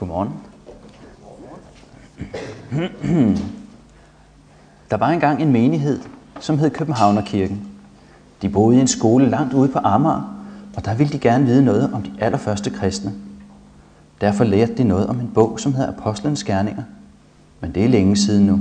[0.00, 0.30] Godmorgen.
[4.90, 6.00] Der var engang en menighed,
[6.40, 7.68] som hed Københavnerkirken.
[8.42, 10.36] De boede i en skole langt ude på Amager,
[10.76, 13.12] og der ville de gerne vide noget om de allerførste kristne.
[14.20, 16.82] Derfor lærte de noget om en bog, som hedder Apostlenes Gerninger.
[17.60, 18.60] Men det er længe siden nu.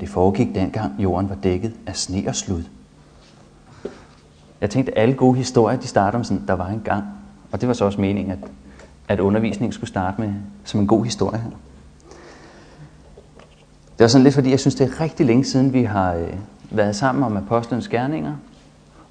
[0.00, 2.62] Det foregik dengang jorden var dækket af sne og slud.
[4.60, 7.04] Jeg tænkte, at alle gode historier, de starter om sådan, der var engang.
[7.52, 8.38] Og det var så også meningen, at,
[9.08, 10.32] at undervisningen skulle starte med
[10.64, 11.50] som en god historie her.
[13.98, 16.34] Det var sådan lidt, fordi jeg synes, det er rigtig længe siden, vi har øh,
[16.70, 18.36] været sammen om apostlenes gerninger.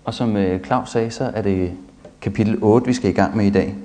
[0.03, 1.71] Og som øh, Claus sagde, så er det
[2.21, 3.75] kapitel 8, vi skal i gang med i dag.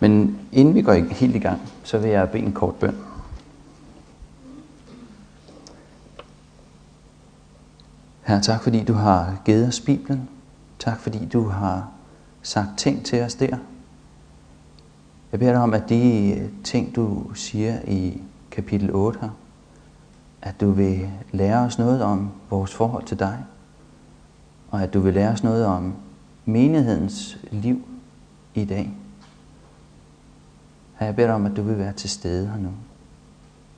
[0.00, 2.94] Men inden vi går helt i gang, så vil jeg bede en kort bøn.
[8.22, 10.28] Herre, tak fordi du har givet os Bibelen.
[10.78, 11.88] Tak fordi du har
[12.42, 13.56] sagt ting til os der.
[15.32, 19.30] Jeg beder dig om, at de ting, du siger i kapitel 8 her,
[20.42, 23.44] at du vil lære os noget om vores forhold til dig,
[24.70, 25.94] og at du vil lære os noget om
[26.44, 27.82] menighedens liv
[28.54, 28.90] i dag.
[30.98, 32.70] Her jeg beder dig om, at du vil være til stede her nu.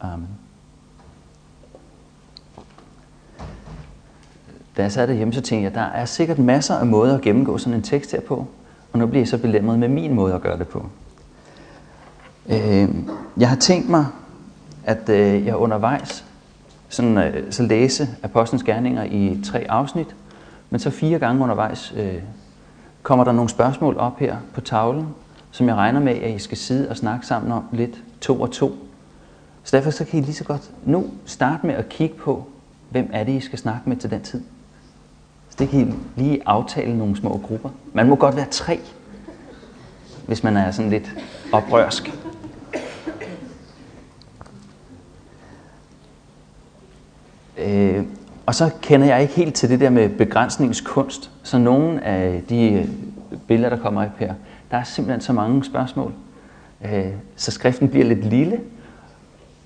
[0.01, 0.29] Amen.
[4.77, 7.23] Da jeg sad derhjemme, så tænkte jeg, at der er sikkert masser af måder at
[7.23, 8.47] gennemgå sådan en tekst her på.
[8.93, 10.87] Og nu bliver jeg så belemret med min måde at gøre det på.
[12.49, 12.89] Øh,
[13.37, 14.07] jeg har tænkt mig,
[14.85, 16.25] at øh, jeg undervejs
[16.89, 20.17] sådan, øh, så læse Apostlenes Gerninger i tre afsnit,
[20.71, 22.23] men så fire gange undervejs øh,
[23.03, 25.07] kommer der nogle spørgsmål op her på tavlen,
[25.51, 28.51] som jeg regner med, at I skal sidde og snakke sammen om lidt to og
[28.51, 28.73] to.
[29.65, 32.47] Så derfor så kan I lige så godt nu starte med at kigge på,
[32.91, 34.43] hvem er det, I skal snakke med til den tid.
[35.51, 37.71] Så det kan I lige aftale nogle små grupper.
[37.93, 38.81] Man må godt være tre,
[40.27, 41.15] hvis man er sådan lidt
[41.53, 42.13] oprørsk.
[47.59, 48.05] Øh,
[48.47, 51.31] og så kender jeg ikke helt til det der med begrænsningskunst.
[51.43, 52.89] Så nogle af de øh,
[53.47, 54.35] billeder, der kommer op her,
[54.71, 56.13] der er simpelthen så mange spørgsmål.
[56.85, 58.61] Øh, så skriften bliver lidt lille,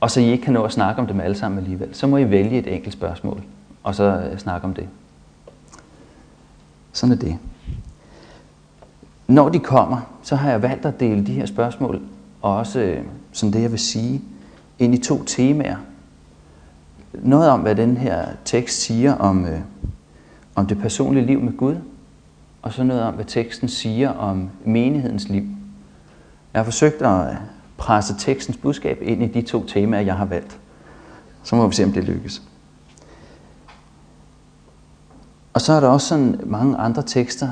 [0.00, 1.94] og så I ikke kan nå at snakke om dem alle sammen alligevel.
[1.94, 3.42] Så må I vælge et enkelt spørgsmål,
[3.82, 4.88] og så øh, snakke om det.
[6.92, 7.38] Sådan er det.
[9.28, 12.00] Når de kommer, så har jeg valgt at dele de her spørgsmål,
[12.42, 14.22] og også sådan som det jeg vil sige,
[14.78, 15.76] ind i to temaer
[17.14, 19.60] noget om, hvad den her tekst siger om, øh,
[20.54, 21.76] om det personlige liv med Gud,
[22.62, 25.42] og så noget om, hvad teksten siger om menighedens liv.
[26.52, 27.36] Jeg har forsøgt at
[27.76, 30.58] presse tekstens budskab ind i de to temaer, jeg har valgt.
[31.42, 32.42] Så må vi se, om det lykkes.
[35.52, 37.50] Og så er der også sådan mange andre tekster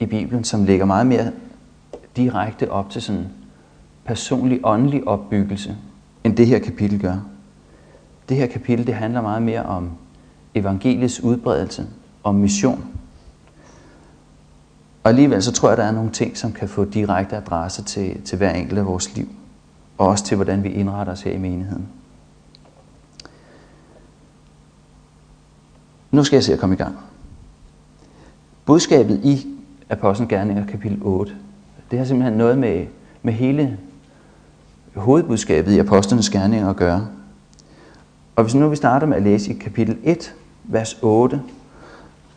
[0.00, 1.32] i Bibelen, som ligger meget mere
[2.16, 3.26] direkte op til sådan
[4.04, 5.76] personlig åndelig opbyggelse,
[6.24, 7.16] end det her kapitel gør.
[8.28, 9.90] Det her kapitel det handler meget mere om
[10.54, 11.86] evangeliets udbredelse,
[12.24, 12.84] om mission.
[15.04, 18.22] Og alligevel så tror jeg, der er nogle ting, som kan få direkte adresse til,
[18.22, 19.28] til hver enkelt af vores liv.
[19.98, 21.88] Og også til, hvordan vi indretter os her i menigheden.
[26.10, 26.98] Nu skal jeg se at komme i gang.
[28.64, 29.46] Budskabet i
[29.90, 31.32] Apostlen Gerninger kapitel 8,
[31.90, 32.86] det har simpelthen noget med,
[33.22, 33.78] med hele
[34.94, 37.08] hovedbudskabet i Apostlenes Gerninger at gøre.
[38.36, 41.40] Og hvis nu vi starter med at læse i kapitel 1, vers 8,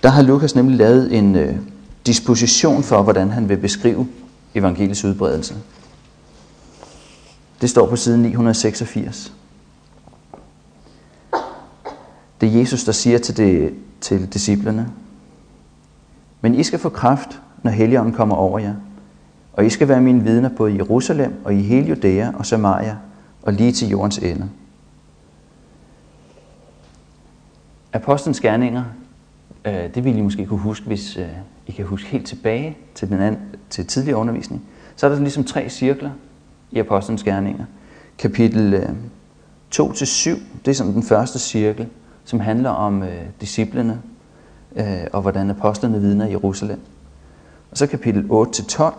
[0.04, 1.56] der har Lukas nemlig lavet en øh,
[2.06, 4.08] disposition for, hvordan han vil beskrive
[4.56, 5.56] evangeliets udbredelse.
[7.62, 9.34] Det står på side 986.
[12.42, 14.92] Det er Jesus, der siger til, det, til disciplerne,
[16.42, 18.76] Men I skal få kraft, når Helligånden kommer over jer,
[19.54, 22.98] og I skal være mine vidner både i Jerusalem og i hele Judæa og Samaria
[23.42, 24.50] og lige til jordens ende.
[27.94, 28.84] Apostlenes gerninger,
[29.66, 31.28] øh, det vil I måske kunne huske, hvis øh,
[31.68, 34.64] I kan huske helt tilbage til, den anden, til tidligere undervisning.
[34.96, 36.12] Så er der ligesom tre cirkler
[36.72, 37.66] i Apostlenes gerninger.
[38.18, 38.90] Kapitel øh,
[39.76, 40.30] 2-7,
[40.66, 41.88] det er som den første cirkel,
[42.26, 44.02] som handler om øh, disciplene
[44.76, 46.80] øh, og hvordan apostlene vidner i Jerusalem.
[47.72, 48.94] Og så kapitel 8-12,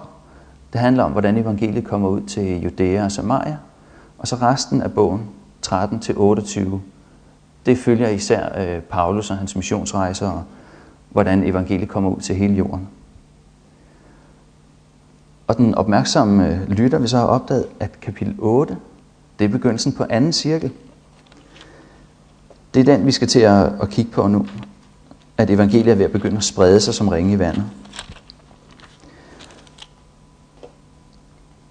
[0.73, 3.56] det handler om, hvordan evangeliet kommer ud til Judæa og Samaria.
[4.19, 5.23] Og så resten af bogen,
[5.67, 6.79] 13-28,
[7.67, 10.45] det følger især øh, Paulus og hans missionsrejser, og
[11.11, 12.89] hvordan evangeliet kommer ud til hele jorden.
[15.47, 18.77] Og den opmærksomme øh, lytter vil så have opdaget, at kapitel 8,
[19.39, 20.73] det er begyndelsen på anden cirkel.
[22.75, 24.47] Det er den, vi skal til at, at kigge på nu.
[25.37, 27.65] At evangeliet er ved at begynde at sprede sig som ringe i vandet.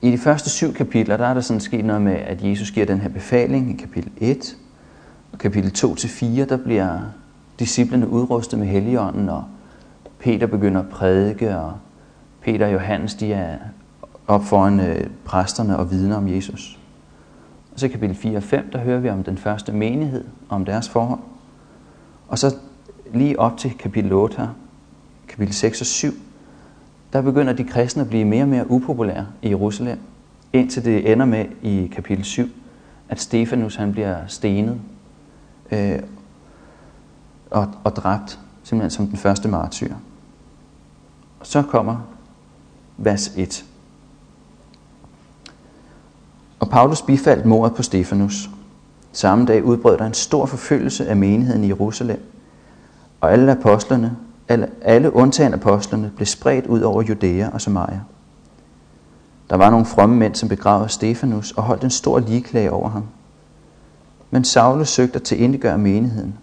[0.02, 2.86] I de første syv kapitler, der er der sådan sket noget med, at Jesus giver
[2.86, 4.56] den her befaling i kapitel 1.
[5.40, 7.00] Kapitel 2-4, der bliver
[7.60, 9.44] disciplene udrustet med Helligånden, og
[10.20, 11.74] Peter begynder at prædike, og
[12.42, 13.58] Peter og Johannes, de er
[14.28, 16.80] op foran øh, præsterne og vidner om Jesus.
[17.74, 20.66] Og så i kapitel 4 og 5, der hører vi om den første menighed, om
[20.66, 21.20] deres forhold.
[22.28, 22.56] Og så
[23.14, 24.48] lige op til kapitel 8 her,
[25.28, 26.14] kapitel 6 og 7,
[27.14, 30.00] der begynder de kristne at blive mere og mere upopulære i Jerusalem,
[30.54, 32.50] indtil det ender med i kapitel 7,
[33.10, 34.80] at Stefanus han bliver stenet
[35.72, 36.00] øh,
[37.52, 39.94] og, og dræbt, simpelthen som den første martyr.
[41.40, 41.98] Og så kommer
[42.98, 43.66] vers 1.
[46.60, 48.50] Og Paulus bifaldt mordet på Stefanus.
[49.12, 52.22] Samme dag udbrød der en stor forfølgelse af menigheden i Jerusalem,
[53.22, 54.18] og alle apostlerne,
[54.48, 58.02] alle, alle undtagen apostlerne, blev spredt ud over Judæa og Samaria.
[59.50, 63.04] Der var nogle fromme mænd, som begravede Stefanus og holdt en stor ligeklage over ham.
[64.32, 66.38] Men Saulus søgte at tilindegøre menigheden.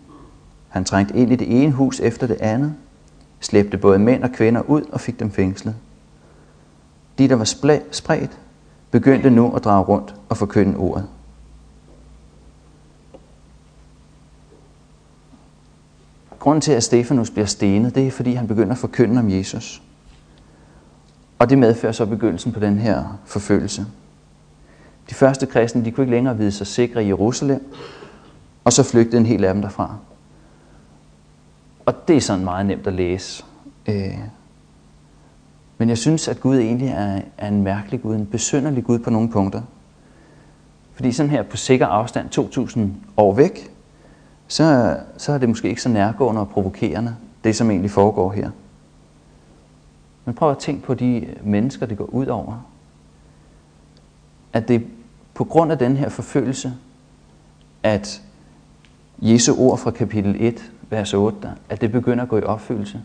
[0.69, 2.75] Han trængte ind i det ene hus efter det andet,
[3.41, 5.75] slæbte både mænd og kvinder ud og fik dem fængslet.
[7.19, 7.45] De, der var
[7.91, 8.39] spredt,
[8.91, 11.07] begyndte nu at drage rundt og forkynde ordet.
[16.39, 19.83] Grunden til, at Stefanus bliver stenet, det er, fordi han begynder at forkynde om Jesus.
[21.39, 23.87] Og det medfører så begyndelsen på den her forfølgelse.
[25.11, 27.75] De første kristne, de kunne ikke længere vide sig sikre i Jerusalem,
[28.65, 29.97] og så flygtede en hel af dem derfra.
[31.87, 33.45] Og det er sådan meget nemt at læse.
[33.89, 34.19] Øh,
[35.79, 39.11] men jeg synes, at Gud egentlig er, er en mærkelig Gud, en besynderlig Gud på
[39.11, 39.63] nogle punkter.
[40.95, 43.71] Fordi sådan her på sikker afstand, 2000 år væk,
[44.49, 48.51] så, så er det måske ikke så nærgående og provokerende, det som egentlig foregår her.
[50.25, 52.67] Men prøv at tænke på de mennesker, det går ud over.
[54.53, 54.87] At det
[55.37, 56.73] på grund af den her forfølgelse,
[57.83, 58.23] at
[59.19, 63.03] Jesu ord fra kapitel 1, vers 8, at det begynder at gå i opfyldelse.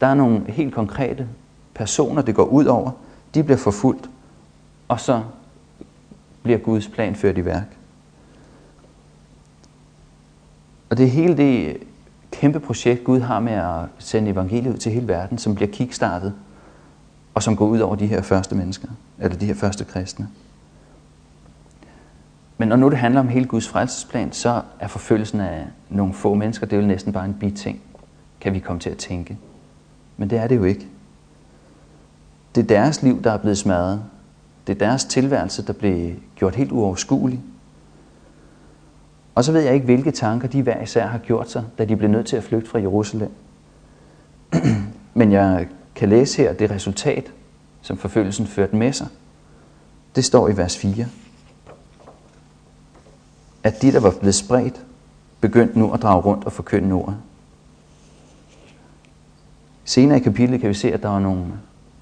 [0.00, 1.28] Der er nogle helt konkrete
[1.74, 2.90] personer, det går ud over.
[3.34, 4.10] De bliver forfulgt,
[4.88, 5.22] og så
[6.42, 7.76] bliver Guds plan ført i værk.
[10.90, 11.76] Og det er hele det
[12.30, 16.34] kæmpe projekt, Gud har med at sende evangeliet ud til hele verden, som bliver kickstartet,
[17.34, 18.88] og som går ud over de her første mennesker,
[19.18, 20.28] eller de her første kristne.
[22.58, 26.34] Men når nu det handler om hele Guds frelsesplan, så er forfølgelsen af nogle få
[26.34, 27.80] mennesker, det er jo næsten bare en biting,
[28.40, 29.38] kan vi komme til at tænke.
[30.16, 30.86] Men det er det jo ikke.
[32.54, 34.02] Det er deres liv, der er blevet smadret.
[34.66, 37.40] Det er deres tilværelse, der blev gjort helt uoverskuelig.
[39.34, 41.96] Og så ved jeg ikke, hvilke tanker de hver især har gjort sig, da de
[41.96, 43.30] blev nødt til at flygte fra Jerusalem.
[45.14, 47.32] Men jeg kan læse her det resultat,
[47.82, 49.06] som forfølgelsen førte med sig.
[50.16, 51.06] Det står i vers 4.
[53.62, 54.80] At de, der var blevet spredt,
[55.40, 57.16] begyndte nu at drage rundt og forkynde ordet.
[59.84, 61.44] Senere i kapitlet kan vi se, at der var nogle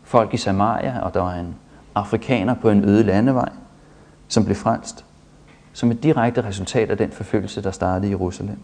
[0.04, 1.54] folk i Samaria, og der var en
[1.94, 3.48] afrikaner på en øde landevej,
[4.28, 5.04] som blev frelst
[5.72, 8.58] som et direkte resultat af den forfølgelse, der startede i Jerusalem.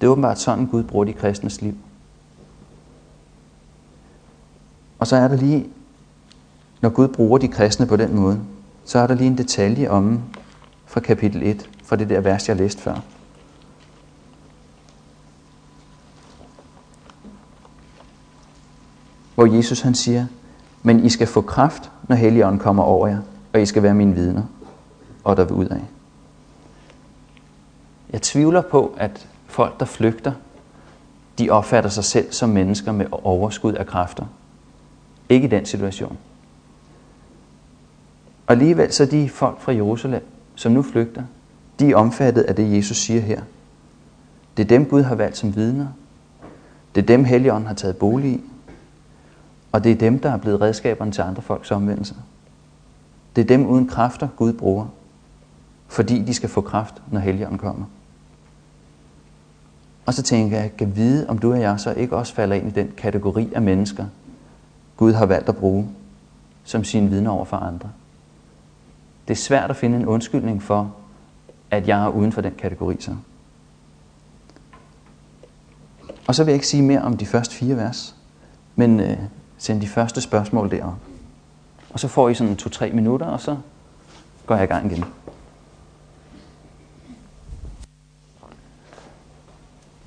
[0.00, 1.74] Det er åbenbart sådan, Gud bruger de kristnes liv.
[4.98, 5.66] Og så er der lige,
[6.80, 8.40] når Gud bruger de kristne på den måde,
[8.84, 10.22] så er der lige en detalje om
[10.96, 13.00] fra kapitel 1, fra det der vers, jeg læste før.
[19.34, 20.26] Hvor Jesus han siger,
[20.82, 23.18] men I skal få kraft, når Helligånden kommer over jer,
[23.52, 24.42] og I skal være mine vidner
[25.24, 25.80] og der ud af.
[28.10, 30.32] Jeg tvivler på, at folk, der flygter,
[31.38, 34.26] de opfatter sig selv som mennesker med overskud af kræfter.
[35.28, 36.18] Ikke i den situation.
[38.46, 40.22] Og alligevel så de folk fra Jerusalem,
[40.56, 41.22] som nu flygter,
[41.80, 43.40] de er omfattet af det, Jesus siger her.
[44.56, 45.86] Det er dem, Gud har valgt som vidner.
[46.94, 48.40] Det er dem, Helligånden har taget bolig i.
[49.72, 52.14] Og det er dem, der er blevet redskaberne til andre folks omvendelse.
[53.36, 54.86] Det er dem uden kræfter, Gud bruger
[55.88, 57.84] fordi de skal få kraft, når Helligånden kommer.
[60.06, 62.68] Og så tænker jeg, kan vide, om du og jeg så ikke også falder ind
[62.68, 64.06] i den kategori af mennesker,
[64.96, 65.88] Gud har valgt at bruge
[66.64, 67.88] som sine vidner over for andre.
[69.28, 70.94] Det er svært at finde en undskyldning for,
[71.70, 73.16] at jeg er uden for den kategori så.
[76.26, 78.14] Og så vil jeg ikke sige mere om de første fire vers,
[78.76, 79.18] men øh,
[79.58, 80.94] send de første spørgsmål derop.
[81.90, 83.56] Og så får I sådan to-tre minutter, og så
[84.46, 85.04] går jeg i gang igen.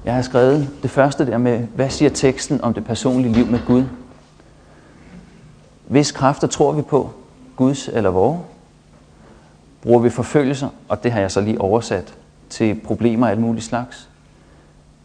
[0.05, 3.59] Jeg har skrevet det første der med, hvad siger teksten om det personlige liv med
[3.67, 3.83] Gud?
[5.87, 7.11] Hvis kræfter tror vi på?
[7.55, 8.39] Guds eller vores?
[9.81, 12.17] Bruger vi forfølgelser, og det har jeg så lige oversat
[12.49, 14.09] til problemer af alt muligt slags,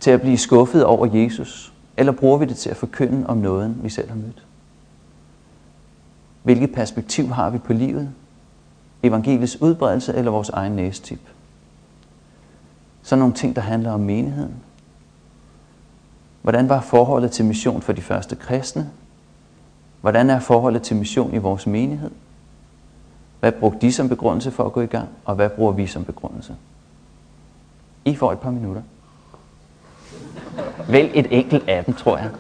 [0.01, 3.75] til at blive skuffet over Jesus, eller bruger vi det til at forkynde om noget,
[3.83, 4.45] vi selv har mødt?
[6.43, 8.11] Hvilket perspektiv har vi på livet?
[9.03, 11.21] Evangeliets udbredelse eller vores egen næstip?
[13.03, 14.55] Så nogle ting, der handler om menigheden.
[16.43, 18.91] Hvordan var forholdet til mission for de første kristne?
[20.01, 22.11] Hvordan er forholdet til mission i vores menighed?
[23.45, 26.05] Hvad brugte de som begrundelse for at gå i gang, og hvad bruger vi som
[26.05, 26.57] begrundelse?
[28.05, 28.83] I får et par minutter.
[30.89, 32.31] Vælg et enkelt af dem, tror jeg.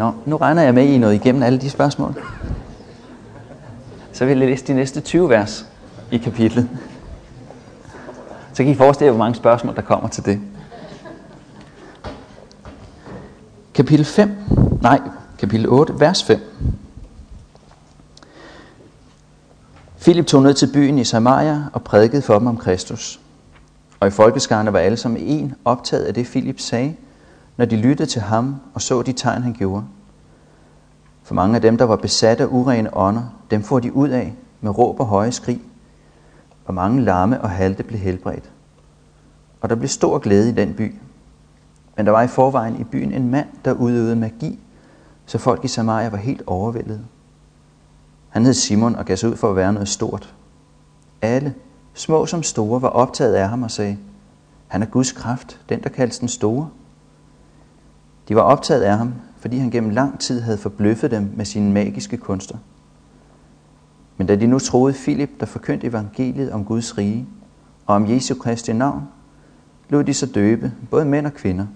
[0.00, 2.22] Nå, nu regner jeg med, at I er nået igennem alle de spørgsmål.
[4.12, 5.66] Så vil jeg læse de næste 20 vers
[6.10, 6.68] i kapitlet.
[8.52, 10.40] Så kan I forestille jer, hvor mange spørgsmål, der kommer til det.
[13.74, 14.30] Kapitel 5,
[14.82, 15.00] nej,
[15.38, 16.38] kapitel 8, vers 5.
[20.00, 23.20] Philip tog ned til byen i Samaria og prædikede for dem om Kristus.
[24.00, 26.94] Og i folkeskarne var alle som en optaget af det, Philip sagde,
[27.60, 29.84] når de lyttede til ham og så de tegn, han gjorde.
[31.22, 34.34] For mange af dem, der var besat af urene ånder, dem får de ud af
[34.60, 35.62] med råb og høje skrig,
[36.64, 38.50] og mange lamme og halte blev helbredt.
[39.60, 40.94] Og der blev stor glæde i den by.
[41.96, 44.58] Men der var i forvejen i byen en mand, der udøvede magi,
[45.26, 47.00] så folk i Samaria var helt overvældet.
[48.28, 50.34] Han hed Simon og gav sig ud for at være noget stort.
[51.22, 51.54] Alle,
[51.94, 53.98] små som store, var optaget af ham og sagde,
[54.68, 56.68] han er Guds kraft, den der kaldes den store.
[58.30, 61.72] De var optaget af ham, fordi han gennem lang tid havde forbløffet dem med sine
[61.72, 62.58] magiske kunster.
[64.16, 67.28] Men da de nu troede Filip, der forkyndte evangeliet om Guds rige
[67.86, 69.02] og om Jesu Kristi navn,
[69.88, 71.66] lod de så døbe, både mænd og kvinder.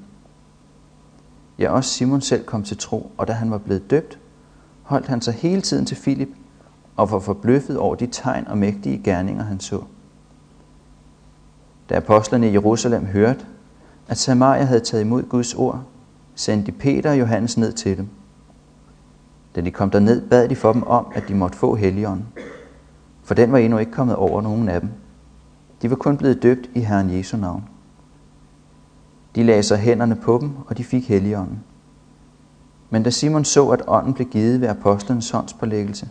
[1.59, 4.19] Ja, også Simon selv kom til tro, og da han var blevet døbt,
[4.83, 6.31] holdt han sig hele tiden til Filip
[6.97, 9.83] og var forbløffet over de tegn og mægtige gerninger, han så.
[11.89, 13.47] Da apostlerne i Jerusalem hørte,
[14.09, 15.85] at Samaria havde taget imod Guds ord,
[16.35, 18.09] sendte de Peter og Johannes ned til dem.
[19.55, 22.26] Da de kom derned, bad de for dem om, at de måtte få helligånden.
[23.23, 24.91] For den var endnu ikke kommet over nogen af dem.
[25.83, 27.64] De var kun blevet døbt i Herren Jesu navn.
[29.35, 31.59] De lagde sig hænderne på dem, og de fik helligånden.
[32.91, 36.09] Men da Simon så, at ånden blev givet ved apostlenes håndspålæggelse,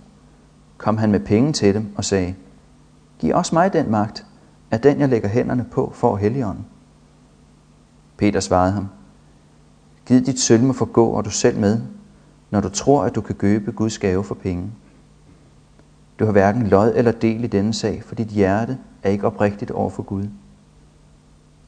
[0.77, 2.35] kom han med penge til dem og sagde,
[3.19, 4.25] Giv også mig den magt,
[4.71, 6.65] at den, jeg lægger hænderne på, får helligånden.
[8.17, 8.87] Peter svarede ham,
[10.05, 11.81] Giv dit sølv må forgå, og du selv med,
[12.51, 14.71] når du tror, at du kan købe Guds gave for penge.
[16.19, 19.71] Du har hverken lod eller del i denne sag, for dit hjerte er ikke oprigtigt
[19.71, 20.27] over for Gud.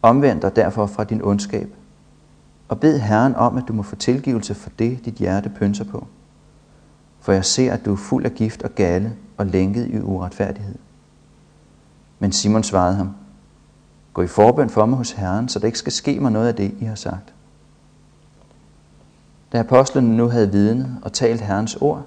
[0.01, 1.69] Omvend dig derfor fra din ondskab,
[2.67, 6.07] og bed Herren om, at du må få tilgivelse for det, dit hjerte pynser på.
[7.19, 10.75] For jeg ser, at du er fuld af gift og gale og lænket i uretfærdighed.
[12.19, 13.09] Men Simon svarede ham,
[14.13, 16.55] Gå i forbøn for mig hos Herren, så der ikke skal ske mig noget af
[16.55, 17.34] det, I har sagt.
[19.55, 22.05] Da apostlene nu havde vidnet og talt Herrens ord,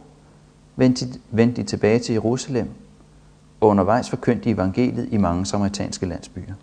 [0.77, 2.71] vendte de, vendte de tilbage til Jerusalem,
[3.61, 6.55] og undervejs forkyndte de evangeliet i mange samaritanske landsbyer.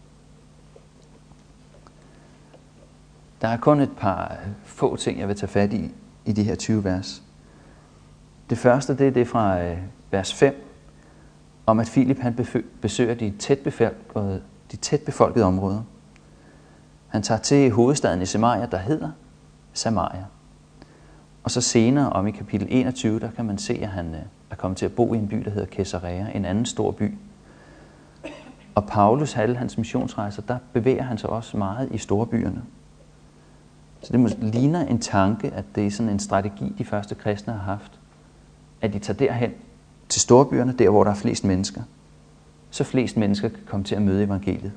[3.42, 5.92] Der er kun et par øh, få ting, jeg vil tage fat i
[6.26, 7.24] i de her 20 vers.
[8.50, 9.78] Det første, det er det fra øh,
[10.12, 10.56] vers 5,
[11.66, 12.46] om at Filip han
[12.82, 15.82] besøger de tæt befolkede, de tæt befolkede områder.
[17.08, 19.12] Han tager til hovedstaden i Samaria, der hedder
[19.74, 20.26] Samaria.
[21.46, 24.56] Og så senere om i kapitel 21, der kan man se, at han øh, er
[24.56, 27.14] kommet til at bo i en by, der hedder Caesarea, en anden stor by.
[28.76, 32.64] Og Paulus, alle hans missionsrejser, der bevæger han sig også meget i storbyerne.
[34.02, 37.62] Så det ligner en tanke, at det er sådan en strategi, de første kristne har
[37.62, 38.00] haft.
[38.82, 39.52] At de tager derhen
[40.10, 41.82] til storbyerne, der hvor der er flest mennesker.
[42.70, 44.72] Så flest mennesker kan komme til at møde evangeliet.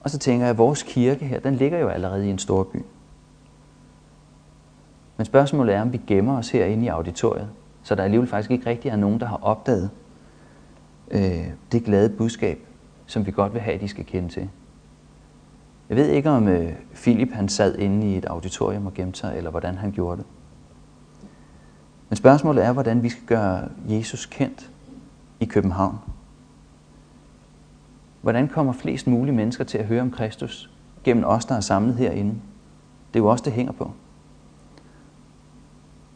[0.00, 2.64] Og så tænker jeg, at vores kirke her, den ligger jo allerede i en stor
[2.64, 2.82] by.
[5.20, 7.48] Men spørgsmålet er, om vi gemmer os herinde i auditoriet,
[7.82, 9.90] så der alligevel faktisk ikke rigtig er nogen, der har opdaget
[11.10, 12.58] øh, det glade budskab,
[13.06, 14.48] som vi godt vil have, at de skal kende til.
[15.88, 19.36] Jeg ved ikke, om øh, Philip han sad inde i et auditorium og gemte sig,
[19.36, 20.26] eller hvordan han gjorde det.
[22.08, 24.70] Men spørgsmålet er, hvordan vi skal gøre Jesus kendt
[25.40, 25.98] i København.
[28.20, 30.70] Hvordan kommer flest mulige mennesker til at høre om Kristus
[31.04, 32.34] gennem os, der er samlet herinde?
[33.08, 33.92] Det er jo også det hænger på.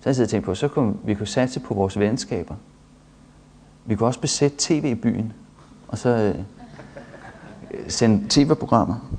[0.04, 2.54] Så jeg sidder og tænkt på, så kunne vi kunne satse på vores venskaber.
[3.84, 5.32] Vi kunne også besætte tv i byen,
[5.88, 6.44] og så øh,
[7.88, 9.11] sende tv-programmer.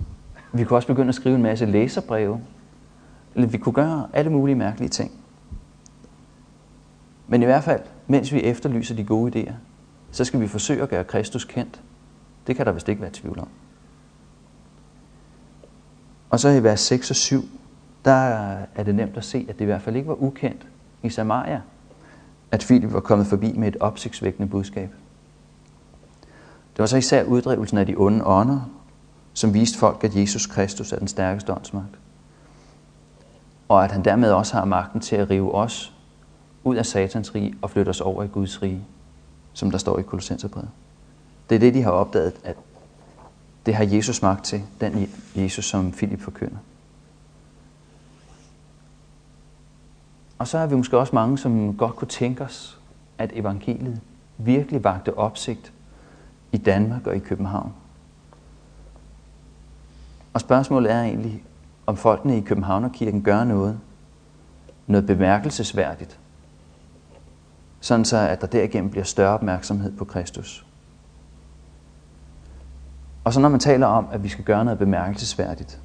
[0.53, 2.41] Vi kunne også begynde at skrive en masse læserbreve.
[3.35, 5.11] Eller vi kunne gøre alle mulige mærkelige ting.
[7.27, 9.53] Men i hvert fald, mens vi efterlyser de gode idéer,
[10.11, 11.81] så skal vi forsøge at gøre Kristus kendt.
[12.48, 13.48] Det kan der vist ikke være tvivl om.
[16.29, 17.41] Og så i vers 6 og 7,
[18.05, 18.11] der
[18.75, 20.67] er det nemt at se, at det i hvert fald ikke var ukendt
[21.03, 21.62] i Samaria,
[22.51, 24.90] at Filip var kommet forbi med et opsigtsvækkende budskab.
[26.74, 28.70] Det var så især uddrivelsen af de onde ånder,
[29.34, 32.00] som viste folk, at Jesus Kristus er den stærkeste åndsmagt.
[33.70, 35.94] Og at han dermed også har magten til at rive os
[36.64, 38.86] ud af satans rige og flytte os over i Guds rige,
[39.53, 40.70] som der står i Kolossenserbrevet.
[41.50, 42.55] Det er det, de har opdaget, at
[43.66, 46.58] det har Jesus magt til, den Jesus, som Filip forkynder.
[50.37, 52.79] Og så er vi måske også mange, som godt kunne tænke os,
[53.17, 54.01] at evangeliet
[54.37, 55.74] virkelig vagte opsigt
[56.51, 57.74] i Danmark og i København.
[60.33, 61.43] Og spørgsmålet er egentlig,
[61.85, 63.79] om folkene i Københavnerkirken gør noget,
[64.87, 66.19] noget bemærkelsesværdigt,
[67.79, 70.65] sådan så at der derigennem bliver større opmærksomhed på Kristus.
[73.24, 75.81] Og så når man taler om, at vi skal gøre noget bemærkelsesværdigt,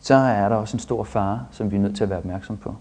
[0.00, 2.56] så er der også en stor fare, som vi er nødt til at være opmærksom
[2.56, 2.76] på.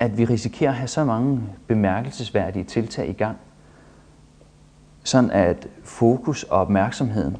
[0.00, 3.36] At vi risikerer at have så mange bemærkelsesværdige tiltag i gang,
[5.04, 7.36] sådan at fokus og opmærksomheden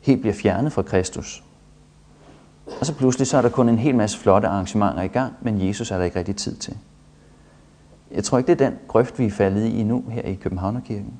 [0.00, 1.44] helt bliver fjernet fra Kristus.
[2.80, 5.66] Og så pludselig så er der kun en hel masse flotte arrangementer i gang, men
[5.66, 6.76] Jesus er der ikke rigtig tid til.
[8.10, 11.14] Jeg tror ikke, det er den grøft, vi er faldet i nu her i Københavnerkirken.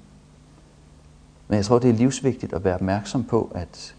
[1.48, 3.94] Men jeg tror, det er livsvigtigt at være opmærksom på, at,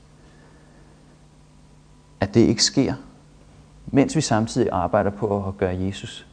[2.19, 2.93] at det ikke sker,
[3.91, 6.27] mens vi samtidig arbejder på at gøre Jesus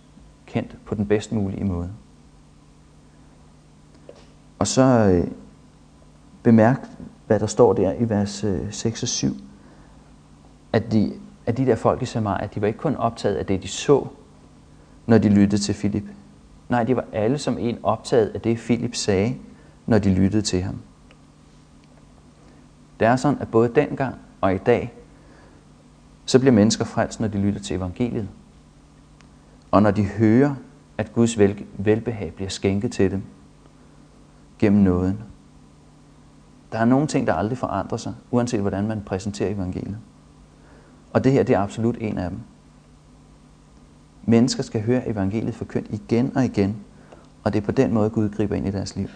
[0.47, 1.91] kendt på den bedst mulige måde.
[4.59, 5.31] Og så øh,
[6.43, 6.89] bemærk,
[7.27, 9.33] hvad der står der i vers øh, 6 og 7,
[10.73, 11.13] at de,
[11.47, 14.07] at de der folk i Samaria, de var ikke kun optaget af det, de så,
[15.07, 16.05] når de lyttede til Filip.
[16.69, 19.37] Nej, de var alle som en optaget af det, Filip sagde,
[19.87, 20.79] når de lyttede til ham.
[23.01, 24.93] Det er sådan, at både dengang og i dag,
[26.29, 28.29] så bliver mennesker frelst, når de lytter til evangeliet.
[29.71, 30.55] Og når de hører,
[30.99, 33.23] at Guds vel, velbehag bliver skænket til dem
[34.59, 35.19] gennem nåden.
[36.73, 39.99] Der er nogle ting, der aldrig forandrer sig, uanset hvordan man præsenterer evangeliet.
[41.13, 42.39] Og det her, det er absolut en af dem.
[44.25, 46.77] Mennesker skal høre evangeliet forkyndt igen og igen,
[47.45, 49.09] og det er på den måde, Gud griber ind i deres liv.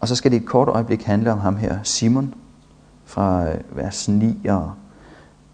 [0.00, 2.34] Og så skal det et kort øjeblik handle om ham her, Simon,
[3.08, 4.72] fra øh, vers 9 og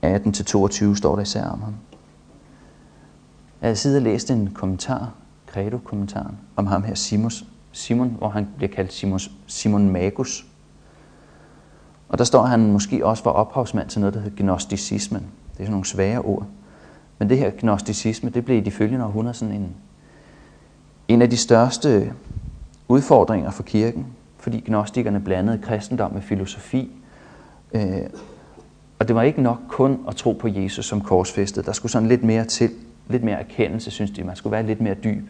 [0.03, 1.75] 18 til 22 står der især om ham.
[3.61, 5.13] Jeg havde siddet og læst en kommentar,
[5.53, 7.31] Credo-kommentaren om ham her Simon,
[7.73, 10.47] Simon, hvor han bliver kaldt Simon, Simon Magus.
[12.09, 15.21] Og der står, at han måske også var ophavsmand til noget, der hedder gnosticismen.
[15.21, 16.47] Det er sådan nogle svære ord.
[17.19, 19.75] Men det her gnosticisme, det blev i de følgende århundreder sådan en,
[21.09, 22.13] en af de største
[22.89, 24.07] udfordringer for kirken,
[24.39, 26.91] fordi gnostikerne blandede kristendom med filosofi.
[27.75, 28.11] Øh,
[28.99, 31.67] og det var ikke nok kun at tro på Jesus som korsfæstet.
[31.67, 32.71] Der skulle sådan lidt mere til,
[33.09, 34.25] lidt mere erkendelse, synes de.
[34.25, 35.29] Man skulle være lidt mere dyb.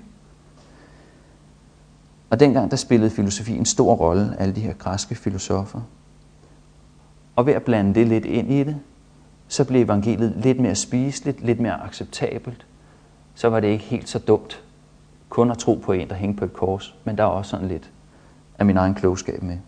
[2.31, 5.81] Og dengang der spillede filosofi en stor rolle, alle de her græske filosofer.
[7.37, 8.77] Og ved at blande det lidt ind i det,
[9.49, 12.67] så blev evangeliet lidt mere spiseligt, lidt mere acceptabelt.
[13.35, 14.63] Så var det ikke helt så dumt
[15.29, 17.69] kun at tro på en, der hængte på et kors, men der er også sådan
[17.69, 17.91] lidt
[18.59, 19.59] af min egen klogskab med.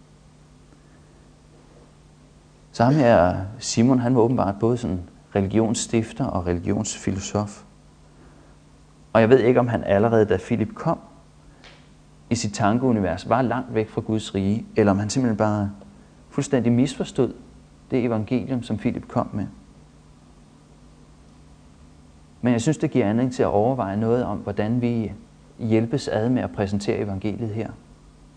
[2.76, 5.02] Så ham her, Simon, han var åbenbart både sådan
[5.34, 7.62] religionsstifter og religionsfilosof.
[9.12, 10.98] Og jeg ved ikke, om han allerede, da Filip kom,
[12.30, 15.70] i sit tankeunivers var langt væk fra Guds rige, eller om han simpelthen bare
[16.30, 17.32] fuldstændig misforstod
[17.90, 19.46] det evangelium, som Filip kom med.
[22.42, 25.12] Men jeg synes, det giver anledning til at overveje noget om, hvordan vi
[25.58, 27.70] hjælpes ad med at præsentere evangeliet her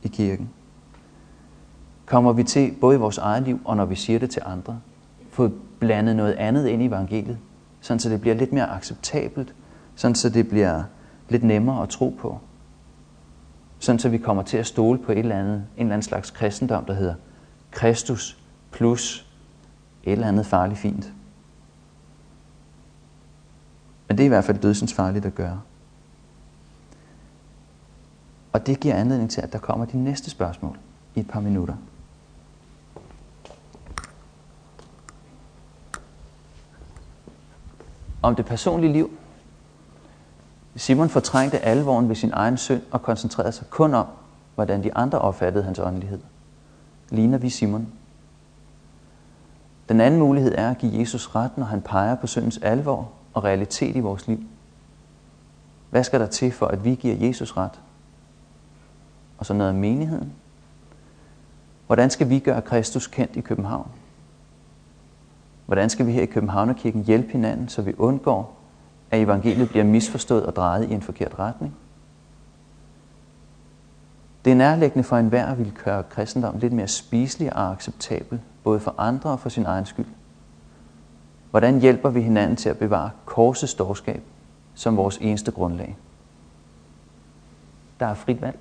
[0.04, 0.50] i kirken.
[2.10, 4.80] Kommer vi til, både i vores eget liv og når vi siger det til andre,
[5.32, 7.38] få blandet noget andet ind i evangeliet,
[7.82, 9.54] sådan så det bliver lidt mere acceptabelt,
[9.96, 10.84] sådan så det bliver
[11.30, 12.40] lidt nemmere at tro på.
[13.80, 16.32] Sådan så vi kommer til at stole på et eller andet, en eller anden slags
[16.32, 17.16] kristendom, der hedder
[17.72, 18.38] Kristus
[18.72, 19.26] plus
[20.04, 21.14] et eller andet farligt fint.
[24.08, 25.62] Men det er i hvert fald dødsens farligt at gøre.
[28.54, 30.78] Og det giver anledning til, at der kommer de næste spørgsmål
[31.16, 31.76] i et par minutter.
[38.22, 39.12] Om det personlige liv.
[40.76, 44.06] Simon fortrængte alvoren ved sin egen synd og koncentrerede sig kun om,
[44.56, 46.20] hvordan de andre opfattede hans åndelighed.
[47.10, 47.88] Ligner vi Simon?
[49.90, 53.44] Den anden mulighed er at give Jesus ret, når han peger på syndens alvor og
[53.44, 54.40] realitet i vores liv.
[55.90, 57.80] Hvad skal der til for, at vi giver Jesus ret?
[59.38, 60.34] Og så noget om menigheden.
[61.88, 63.92] Hvordan skal vi gøre Kristus kendt i København?
[65.70, 68.58] Hvordan skal vi her i Københavnerkirken hjælpe hinanden, så vi undgår,
[69.12, 71.76] at evangeliet bliver misforstået og drejet i en forkert retning?
[74.46, 78.80] Det er nærliggende for enhver at ville gøre kristendom lidt mere spiselig og acceptabel, både
[78.80, 80.06] for andre og for sin egen skyld.
[81.50, 84.24] Hvordan hjælper vi hinanden til at bevare korsets dårskab
[84.74, 85.98] som vores eneste grundlag?
[88.00, 88.60] Der er frit valg.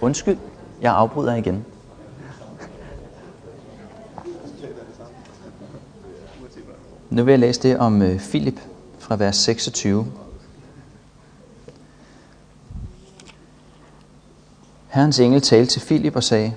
[0.00, 0.38] Undskyld,
[0.80, 1.64] jeg afbryder igen.
[7.10, 8.60] Nu vil jeg læse det om øh, Filip
[8.98, 10.06] fra vers 26.
[14.88, 16.54] Herrens engel talte til Filip og sagde,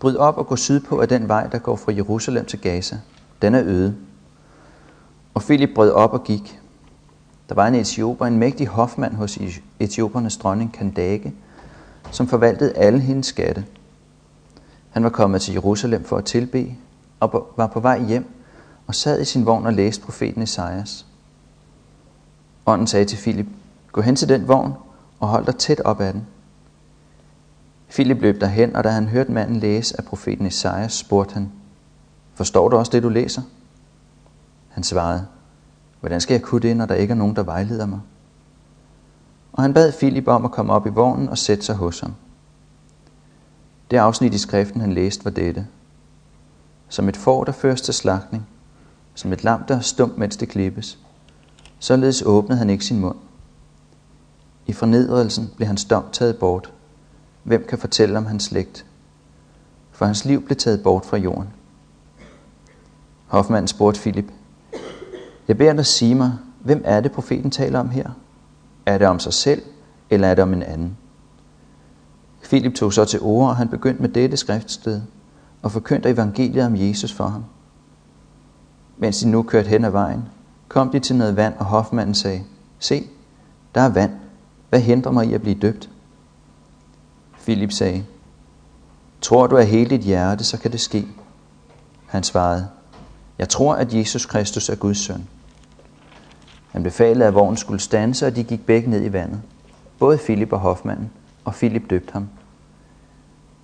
[0.00, 2.98] Bryd op og gå sydpå af den vej, der går fra Jerusalem til Gaza.
[3.42, 3.96] Den er øde.
[5.34, 6.60] Og Filip brød op og gik.
[7.48, 9.38] Der var en etioper, en mægtig hofmand hos
[9.80, 11.32] etiopernes dronning Kandake,
[12.10, 13.64] som forvaltede alle hendes skatte.
[14.90, 16.76] Han var kommet til Jerusalem for at tilbe,
[17.20, 18.30] og var på vej hjem,
[18.86, 21.06] og sad i sin vogn og læste profeten Esajas.
[22.66, 23.46] Ånden sagde til Filip,
[23.92, 24.72] gå hen til den vogn
[25.20, 26.26] og hold dig tæt op ad den.
[27.88, 31.52] Filip løb derhen, og da han hørte manden læse af profeten Esajas, spurgte han,
[32.34, 33.42] Forstår du også det, du læser?
[34.68, 35.26] Han svarede,
[36.00, 38.00] Hvordan skal jeg kunne det, når der ikke er nogen, der vejleder mig?
[39.56, 42.14] Og han bad Filip om at komme op i vognen og sætte sig hos ham.
[43.90, 45.66] Det afsnit i skriften, han læste, var dette.
[46.88, 48.46] Som et får, der føres til slagtning,
[49.14, 50.98] som et lam, der er stumt, mens det klippes.
[51.78, 53.16] Således åbnede han ikke sin mund.
[54.66, 56.72] I fornedrelsen blev hans dom taget bort.
[57.42, 58.86] Hvem kan fortælle om hans slægt?
[59.92, 61.48] For hans liv blev taget bort fra jorden.
[63.26, 64.30] Hofmanden spurgte Filip,
[65.48, 68.10] Jeg beder dig sige mig, hvem er det, profeten taler om her?
[68.86, 69.62] Er det om sig selv,
[70.10, 70.96] eller er det om en anden?
[72.42, 75.02] Filip tog så til ord, og han begyndte med dette skriftsted
[75.62, 77.44] og forkyndte evangeliet om Jesus for ham.
[78.98, 80.24] Mens de nu kørte hen ad vejen,
[80.68, 82.44] kom de til noget vand, og hofmanden sagde,
[82.78, 83.06] Se,
[83.74, 84.12] der er vand.
[84.68, 85.90] Hvad hindrer mig i at blive døbt?
[87.38, 88.04] Filip sagde,
[89.20, 91.06] Tror du af hele dit hjerte, så kan det ske.
[92.06, 92.68] Han svarede,
[93.38, 95.28] Jeg tror, at Jesus Kristus er Guds søn.
[96.76, 99.42] Han befalede, at vognen skulle stanse, og de gik begge ned i vandet.
[99.98, 101.10] Både Filip og hofmanden,
[101.44, 102.28] og Filip døbte ham.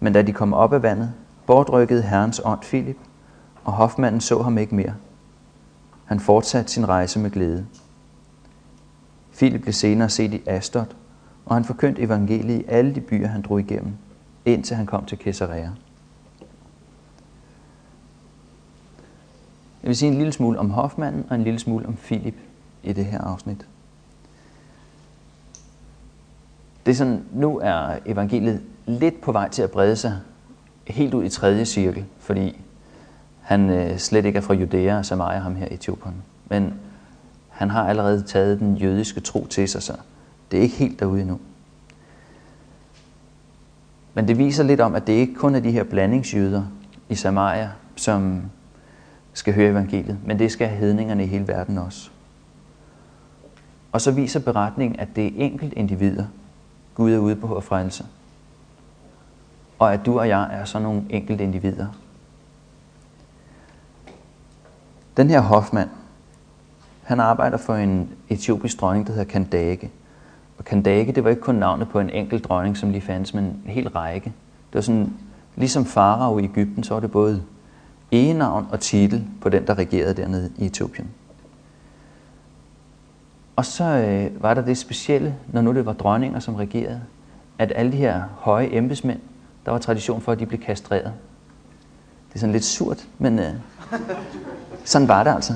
[0.01, 1.12] Men da de kom op af vandet,
[1.46, 2.96] bortrykkede Herrens ånd Filip,
[3.64, 4.94] og hofmanden så ham ikke mere.
[6.05, 7.66] Han fortsatte sin rejse med glæde.
[9.33, 10.96] Filip blev senere set i Astot,
[11.46, 13.92] og han forkyndte evangeliet i alle de byer, han drog igennem,
[14.44, 15.70] indtil han kom til Caesarea.
[19.83, 22.37] Jeg vil sige en lille smule om hofmanden og en lille smule om Filip
[22.83, 23.66] i det her afsnit.
[26.87, 30.18] Det er sådan, nu er evangeliet lidt på vej til at brede sig
[30.87, 32.61] helt ud i tredje cirkel, fordi
[33.40, 36.14] han øh, slet ikke er fra Judæa og Samaria, ham her i Etiopien.
[36.49, 36.75] Men
[37.49, 39.92] han har allerede taget den jødiske tro til sig, så
[40.51, 41.40] det er ikke helt derude endnu.
[44.14, 46.62] Men det viser lidt om, at det ikke kun er de her blandingsjøder
[47.09, 48.42] i Samaria, som
[49.33, 52.11] skal høre evangeliet, men det skal hedningerne i hele verden også.
[53.92, 56.24] Og så viser beretningen, at det er enkelt individer,
[56.94, 58.05] Gud er ude på at frelse.
[59.78, 61.87] Og at du og jeg er sådan nogle enkelte individer.
[65.16, 65.88] Den her hofmand,
[67.02, 69.90] han arbejder for en etiopisk dronning, der hedder Kandake.
[70.59, 73.44] Og Kandake, det var ikke kun navnet på en enkelt dronning, som lige fandtes, men
[73.44, 74.24] en hel række.
[74.68, 75.12] Det var sådan,
[75.57, 77.42] ligesom farao i Ægypten, så var det både
[78.12, 81.11] egenavn og titel på den, der regerede dernede i Etiopien.
[83.57, 87.01] Og så øh, var der det specielle, når nu det var dronninger, som regerede,
[87.59, 89.21] at alle de her høje embedsmænd,
[89.65, 91.12] der var tradition for, at de blev kastreret.
[92.29, 93.53] Det er sådan lidt surt, men øh,
[94.85, 95.55] sådan var det altså.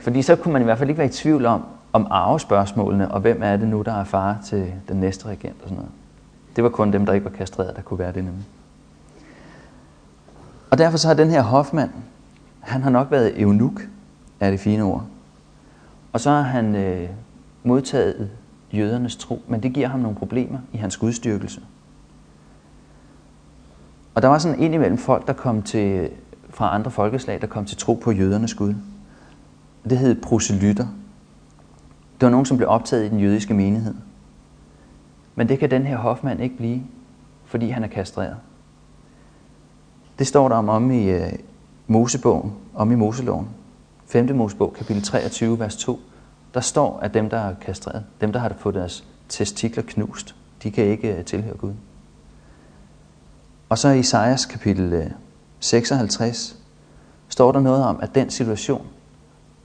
[0.00, 3.20] Fordi så kunne man i hvert fald ikke være i tvivl om, om arvespørgsmålene, og
[3.20, 5.90] hvem er det nu, der er far til den næste regent og sådan noget.
[6.56, 8.44] Det var kun dem, der ikke var kastreret, der kunne være det nemme.
[10.70, 11.90] Og derfor så har den her hofmand,
[12.60, 13.82] han har nok været eunuk,
[14.40, 15.04] er det fine ord.
[16.16, 17.08] Og så har han øh,
[17.64, 18.30] modtaget
[18.72, 21.60] jødernes tro, men det giver ham nogle problemer i hans gudstyrkelse.
[24.14, 26.10] Og der var sådan en imellem folk, der kom til,
[26.50, 28.74] fra andre folkeslag, der kom til tro på jødernes Gud.
[29.90, 30.86] Det hed proselytter.
[32.20, 33.94] Det var nogen, som blev optaget i den jødiske menighed.
[35.34, 36.82] Men det kan den her hofmand ikke blive,
[37.44, 38.36] fordi han er kastreret.
[40.18, 41.22] Det står der om, om i uh,
[41.86, 43.48] Mosebogen, om i Moseloven.
[44.06, 44.34] 5.
[44.34, 46.00] Mosebog, kapitel 23, vers 2.
[46.54, 50.70] Der står, at dem, der er kastreret, dem, der har fået deres testikler knust, de
[50.70, 51.72] kan ikke øh, tilhøre Gud.
[53.68, 55.10] Og så i Isaias kapitel øh,
[55.60, 56.56] 56
[57.28, 58.86] står der noget om, at den situation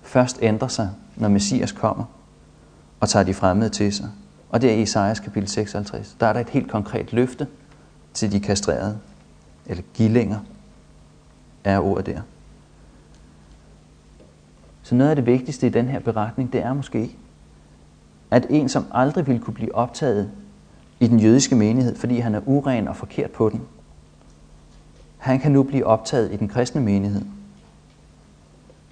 [0.01, 2.05] først ændrer sig, når Messias kommer
[2.99, 4.09] og tager de fremmede til sig.
[4.49, 6.15] Og det er i Isaias kapitel 56.
[6.19, 7.47] Der er der et helt konkret løfte
[8.13, 8.99] til de kastrerede,
[9.65, 10.39] eller gillinger,
[11.63, 12.21] er ordet der.
[14.91, 17.15] Så noget af det vigtigste i den her beretning, det er måske,
[18.31, 20.31] at en, som aldrig ville kunne blive optaget
[20.99, 23.61] i den jødiske menighed, fordi han er uren og forkert på den.
[25.17, 27.21] Han kan nu blive optaget i den kristne menighed.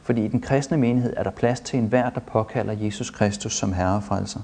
[0.01, 3.73] Fordi i den kristne menighed er der plads til enhver, der påkalder Jesus Kristus som
[3.73, 4.41] Herre og Frelser.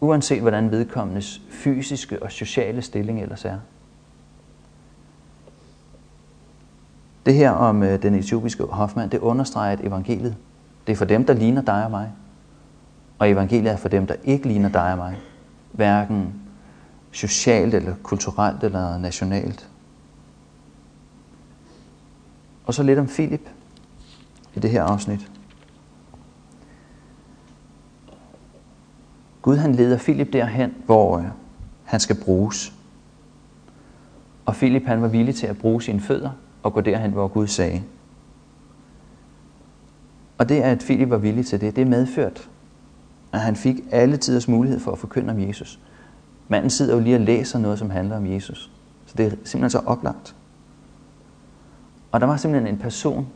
[0.00, 3.58] Uanset hvordan vedkommendes fysiske og sociale stilling ellers er.
[7.26, 10.36] Det her om øh, den etiopiske hofmand, det understreger, at evangeliet,
[10.86, 12.12] det er for dem, der ligner dig og mig.
[13.18, 15.18] Og evangeliet er for dem, der ikke ligner dig og mig.
[15.72, 16.34] Hverken
[17.12, 19.68] socialt eller kulturelt eller nationalt.
[22.66, 23.48] Og så lidt om Filip
[24.54, 25.30] i det her afsnit.
[29.42, 31.24] Gud han leder Filip derhen, hvor øh,
[31.84, 32.72] han skal bruges.
[34.46, 36.30] Og Filip han var villig til at bruge sine fødder
[36.62, 37.82] og gå derhen, hvor Gud sagde.
[40.38, 42.50] Og det, at Filip var villig til det, det medført,
[43.32, 45.80] at han fik alle tiders mulighed for at forkynde om Jesus.
[46.48, 48.70] Manden sidder jo lige og læser noget, som handler om Jesus.
[49.06, 50.34] Så det er simpelthen så oplagt.
[52.12, 53.26] Og der var simpelthen en person,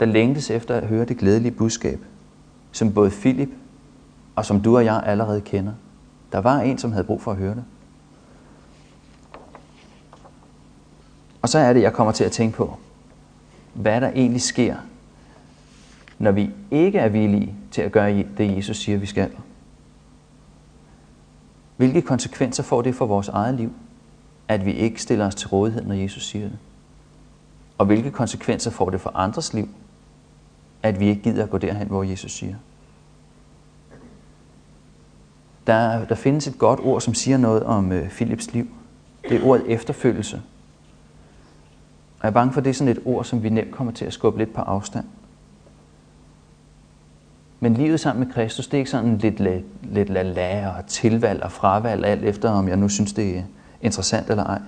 [0.00, 2.00] der længtes efter at høre det glædelige budskab,
[2.72, 3.50] som både Filip
[4.36, 5.72] og som du og jeg allerede kender.
[6.32, 7.64] Der var en, som havde brug for at høre det.
[11.46, 12.76] Og så er det, jeg kommer til at tænke på,
[13.74, 14.76] hvad der egentlig sker,
[16.18, 19.30] når vi ikke er villige til at gøre det, Jesus siger, vi skal.
[21.76, 23.72] Hvilke konsekvenser får det for vores eget liv,
[24.48, 26.58] at vi ikke stiller os til rådighed, når Jesus siger det?
[27.78, 29.68] Og hvilke konsekvenser får det for andres liv,
[30.82, 32.54] at vi ikke gider at gå derhen, hvor Jesus siger?
[35.66, 38.68] Der, der findes et godt ord, som siger noget om øh, Philips liv.
[39.28, 40.42] Det er ordet efterfølgelse.
[42.26, 43.92] Og jeg er bange for, at det er sådan et ord, som vi nemt kommer
[43.92, 45.04] til at skubbe lidt på afstand.
[47.60, 51.42] Men livet sammen med Kristus, det er ikke sådan lidt, lidt, lidt la og tilvalg
[51.42, 53.42] og fravalg, alt efter om jeg nu synes, det er
[53.80, 54.60] interessant eller ej.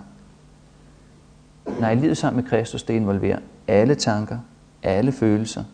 [1.80, 4.38] Nej, livet sammen med Kristus, det involverer alle tanker,
[4.82, 5.64] alle følelser,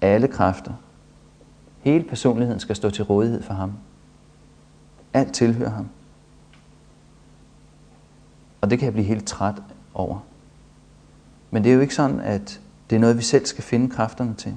[0.00, 0.72] alle kræfter.
[1.80, 3.72] Hele personligheden skal stå til rådighed for ham.
[5.12, 5.88] Alt tilhører ham.
[8.60, 9.62] Og det kan jeg blive helt træt
[9.94, 10.20] over.
[11.54, 14.34] Men det er jo ikke sådan, at det er noget, vi selv skal finde kræfterne
[14.34, 14.54] til.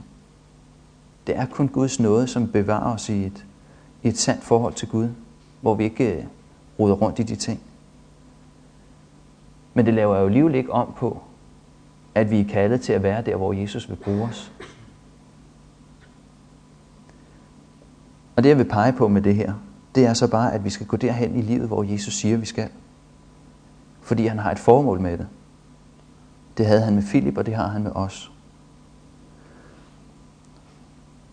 [1.27, 3.45] Det er kun Guds nåde, som bevarer os i et,
[4.03, 5.09] i et sandt forhold til Gud,
[5.61, 6.23] hvor vi ikke øh,
[6.79, 7.59] roder rundt i de ting.
[9.73, 11.21] Men det laver jo alligevel ikke om på,
[12.15, 14.51] at vi er kaldet til at være der, hvor Jesus vil bruge os.
[18.35, 19.53] Og det jeg vil pege på med det her,
[19.95, 22.45] det er så bare, at vi skal gå derhen i livet, hvor Jesus siger, vi
[22.45, 22.69] skal.
[24.01, 25.27] Fordi han har et formål med det.
[26.57, 28.31] Det havde han med Filip, og det har han med os.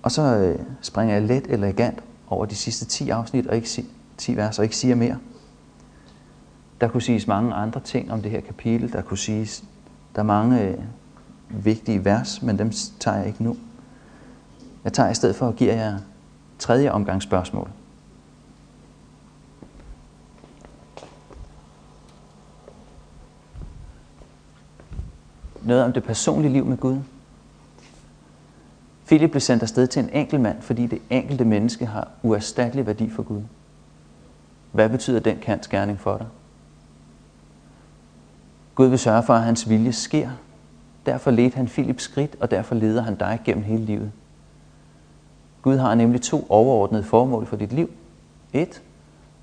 [0.02, 3.84] Og så øh, springer jeg let elegant over de sidste 10 afsnit, og ikke
[4.16, 5.18] 10 vers, og ikke siger mere.
[6.80, 8.92] Der kunne siges mange andre ting om det her kapitel.
[8.92, 9.64] Der kunne siges,
[10.14, 10.78] der er mange øh,
[11.48, 13.56] vigtige vers, men dem tager jeg ikke nu.
[14.84, 15.98] Jeg tager i stedet for at give jer
[16.58, 17.70] tredje omgang spørgsmål.
[25.64, 26.98] Noget om det personlige liv med Gud.
[29.06, 33.10] Philip blev sendt afsted til en enkelt mand, fordi det enkelte menneske har uerstattelig værdi
[33.10, 33.42] for Gud.
[34.72, 36.26] Hvad betyder den kants gerning for dig?
[38.74, 40.30] Gud vil sørge for, at hans vilje sker.
[41.06, 44.12] Derfor ledte han Philips skridt, og derfor leder han dig gennem hele livet.
[45.62, 47.90] Gud har nemlig to overordnede formål for dit liv.
[48.52, 48.82] Et,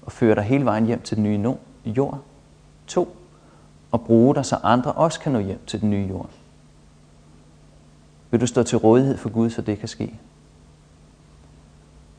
[0.05, 1.55] at føre dig hele vejen hjem til den nye
[1.85, 2.19] jord.
[2.87, 3.15] To,
[3.91, 6.29] og bruge dig, så andre også kan nå hjem til den nye jord.
[8.31, 10.19] Vil du stå til rådighed for Gud, så det kan ske?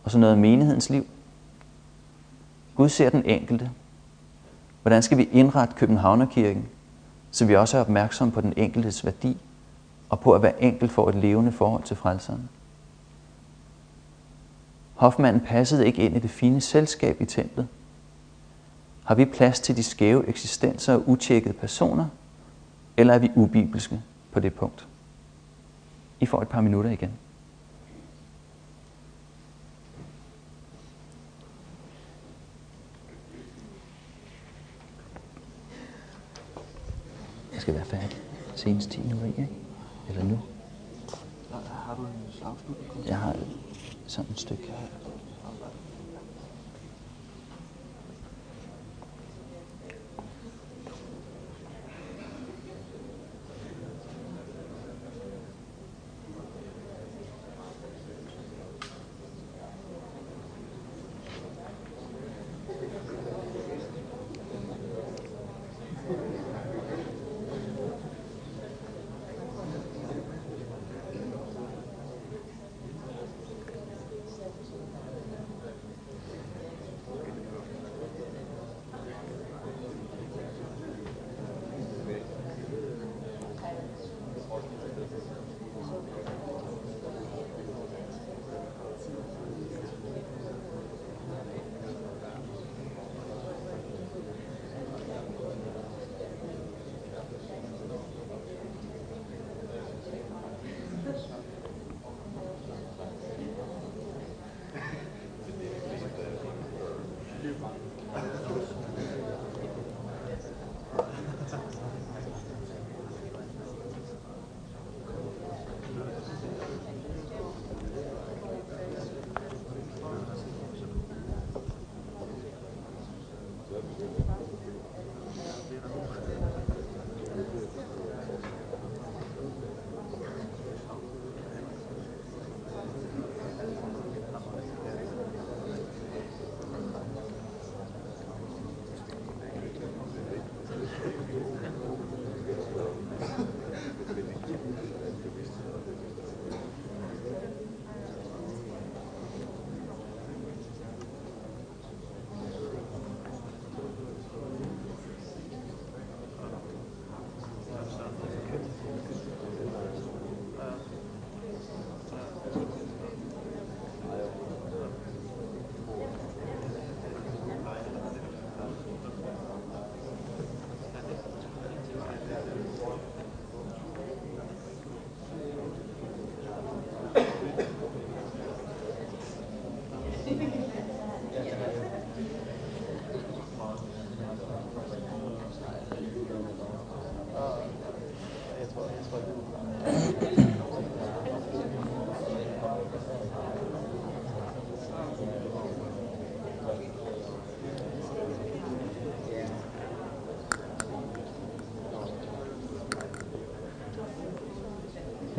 [0.04, 1.06] Og så noget af menighedens liv.
[2.76, 3.70] Gud ser den enkelte.
[4.82, 6.68] Hvordan skal vi indrette Københavnerkirken,
[7.30, 9.36] så vi også er opmærksomme på den enkeltes værdi,
[10.08, 12.48] og på at hver enkelt får et levende forhold til frelseren?
[14.94, 17.68] Hofmanden passede ikke ind i det fine selskab i templet.
[19.04, 22.06] Har vi plads til de skæve eksistenser og utjekkede personer,
[22.96, 24.86] eller er vi ubibelske på det punkt?
[26.20, 27.10] I får et par minutter igen.
[37.52, 38.16] Jeg skal være færdig
[38.54, 39.48] senest 10 minutter, ikke?
[40.08, 40.38] Eller nu?
[41.86, 43.06] Har du en afslutning?
[43.06, 43.36] Jeg har
[44.06, 44.72] sådan et stykke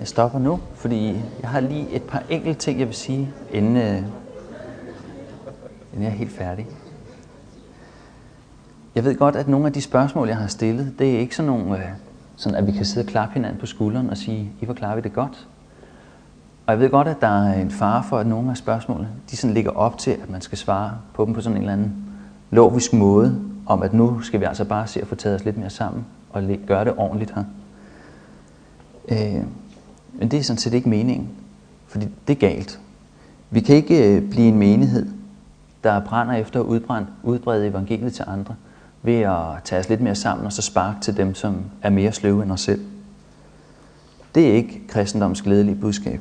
[0.04, 3.78] Jeg stopper nu, fordi jeg har lige et par enkelte ting, jeg vil sige, inden,
[3.78, 3.98] øh,
[5.92, 6.68] inden jeg er helt færdig.
[8.96, 11.52] Jeg ved godt, at nogle af de spørgsmål, jeg har stillet, det er ikke sådan
[11.52, 11.90] nogle, øh,
[12.36, 14.96] sådan at vi kan sidde og klappe hinanden på skulderen og sige, I hvor klarer
[14.96, 15.48] vi det godt.
[16.66, 19.38] Og jeg ved godt, at der er en fare for, at nogle af spørgsmålene, de
[19.38, 21.96] sådan ligger op til, at man skal svare på dem på sådan en eller anden
[22.52, 25.58] logisk måde, om at nu skal vi altså bare se at få taget os lidt
[25.58, 27.44] mere sammen og gøre det ordentligt her.
[29.10, 29.44] Øh,
[30.14, 31.30] men det er sådan set ikke meningen,
[31.88, 32.80] fordi det er galt.
[33.50, 35.10] Vi kan ikke øh, blive en menighed,
[35.84, 38.56] der brænder efter at udbrede evangeliet til andre,
[39.02, 42.12] ved at tage os lidt mere sammen og så sparke til dem, som er mere
[42.12, 42.86] sløve end os selv.
[44.36, 46.20] Det er ikke kristendoms glædelige budskab.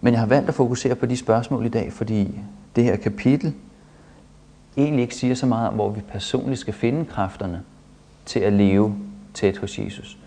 [0.00, 2.40] Men jeg har valgt at fokusere på de spørgsmål i dag, fordi
[2.76, 3.54] det her kapitel
[4.76, 7.62] egentlig ikke siger så meget om, hvor vi personligt skal finde kræfterne
[8.26, 8.96] til at leve
[9.34, 10.18] tæt hos Jesus.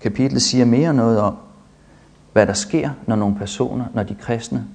[0.00, 1.36] Kapitlet siger mere noget om,
[2.32, 4.66] hvad der sker, når nogle personer, når de kristne,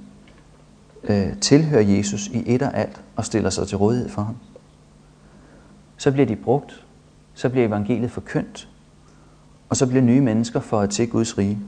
[1.04, 4.36] øh, tilhører Jesus i et og alt og stiller sig til rådighed for ham.
[5.98, 6.86] Så bliver de brugt,
[7.34, 8.70] så bliver evangeliet forkyndt,
[9.70, 11.60] og så bliver nye mennesker for at til Guds rige.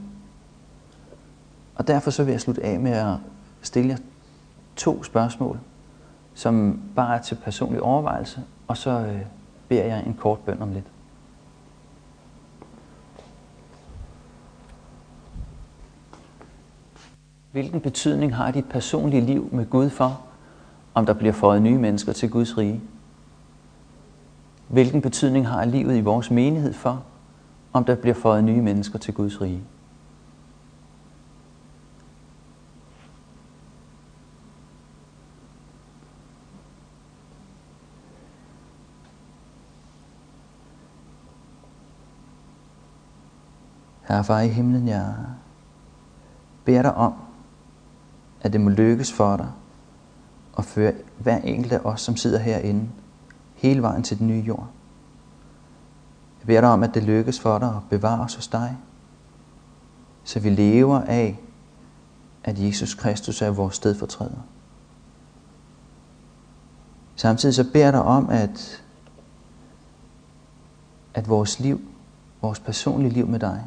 [1.74, 3.14] Og derfor så vil jeg slutte af med at
[3.62, 3.96] stille jer
[4.76, 5.58] to spørgsmål,
[6.34, 9.20] som bare er til personlig overvejelse, og så øh,
[9.68, 10.86] beder jeg en kort bøn om lidt.
[17.52, 20.20] Hvilken betydning har dit personlige liv med Gud for,
[20.94, 22.80] om der bliver fået nye mennesker til Guds rige?
[24.68, 27.04] Hvilken betydning har livet i vores menighed for,
[27.72, 29.62] om der bliver fået nye mennesker til Guds rige?
[44.08, 45.14] Herre far i himlen, jeg
[46.64, 47.27] beder dig om,
[48.40, 49.50] at det må lykkes for dig
[50.58, 52.88] at føre hver enkelt af os, som sidder herinde,
[53.54, 54.68] hele vejen til den nye jord.
[56.40, 58.76] Jeg beder dig om, at det lykkes for dig at bevare os hos dig,
[60.24, 61.40] så vi lever af,
[62.44, 64.40] at Jesus Kristus er vores stedfortræder.
[67.16, 68.82] Samtidig så beder jeg dig om, at,
[71.14, 71.80] at vores liv,
[72.42, 73.64] vores personlige liv med dig,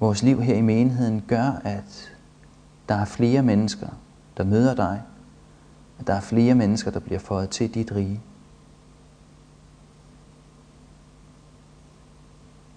[0.00, 2.11] vores liv her i menigheden gør, at
[2.88, 3.88] der er flere mennesker,
[4.36, 5.02] der møder dig,
[5.98, 8.20] at der er flere mennesker, der bliver fået til dit rige.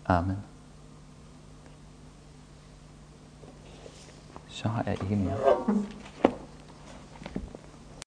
[0.06, 0.38] Amen.
[4.48, 5.38] Så har jeg ikke mere.